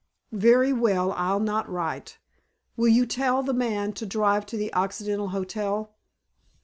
[0.31, 2.17] "Very well, I'll not write.
[2.75, 5.93] Will you tell the man to drive to the Occidental Hotel?"